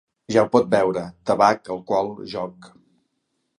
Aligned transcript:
Ja 0.35 0.43
ho 0.45 0.47
pot 0.55 0.71
veure: 0.71 1.03
tabac, 1.31 1.71
alcohol, 1.77 2.11
joc... 2.35 2.73